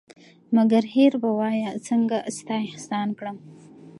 مگر 0.55 0.83
هېر 0.95 1.13
به 1.21 1.29
وایه 1.39 1.71
څنگه 1.87 2.19
ستا 2.37 2.55
احسان 2.67 3.09
کړم 3.17 3.37